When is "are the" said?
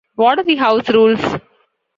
0.39-0.55